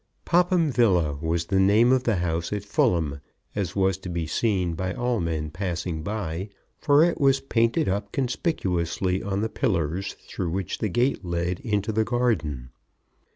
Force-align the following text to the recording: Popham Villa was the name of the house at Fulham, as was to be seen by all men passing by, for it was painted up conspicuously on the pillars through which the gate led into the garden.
Popham 0.25 0.71
Villa 0.71 1.13
was 1.21 1.45
the 1.45 1.59
name 1.59 1.91
of 1.91 2.05
the 2.05 2.15
house 2.15 2.51
at 2.51 2.63
Fulham, 2.65 3.21
as 3.53 3.75
was 3.75 3.99
to 3.99 4.09
be 4.09 4.25
seen 4.25 4.73
by 4.73 4.95
all 4.95 5.19
men 5.19 5.51
passing 5.51 6.01
by, 6.01 6.49
for 6.79 7.03
it 7.03 7.21
was 7.21 7.39
painted 7.39 7.87
up 7.87 8.11
conspicuously 8.11 9.21
on 9.21 9.41
the 9.41 9.47
pillars 9.47 10.13
through 10.27 10.49
which 10.49 10.79
the 10.79 10.89
gate 10.89 11.23
led 11.23 11.59
into 11.59 11.91
the 11.91 12.03
garden. 12.03 12.71